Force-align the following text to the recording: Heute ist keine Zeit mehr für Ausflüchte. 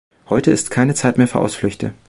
Heute 0.29 0.49
ist 0.49 0.71
keine 0.71 0.95
Zeit 0.95 1.19
mehr 1.19 1.27
für 1.27 1.37
Ausflüchte. 1.39 1.93